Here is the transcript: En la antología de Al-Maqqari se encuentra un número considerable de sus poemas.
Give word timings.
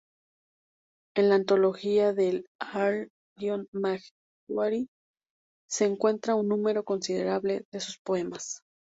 En 1.15 1.29
la 1.29 1.35
antología 1.35 2.11
de 2.11 2.43
Al-Maqqari 2.57 4.89
se 5.69 5.85
encuentra 5.85 6.33
un 6.33 6.47
número 6.47 6.83
considerable 6.83 7.65
de 7.71 7.79
sus 7.81 7.99
poemas. 7.99 8.63